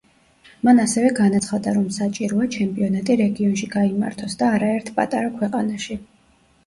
მან 0.67 0.79
ასევე 0.83 1.11
განაცხადა, 1.19 1.73
რომ 1.75 1.85
საჭიროა 1.99 2.47
ჩემპიონატი 2.57 3.17
რეგიონში 3.21 3.69
გაიმართოს 3.79 4.39
და 4.41 4.51
არაერთ 4.59 4.91
პატარა 5.01 5.31
ქვეყანაში. 5.39 6.01